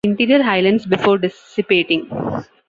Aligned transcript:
Interior 0.03 0.41
Highlands 0.41 0.87
before 0.87 1.19
dissipating. 1.19 2.09